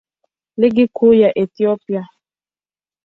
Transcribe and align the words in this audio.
Ligi 0.57 0.87
Kuu 0.87 1.13
ya 1.13 1.31
Ethiopia. 1.37 2.07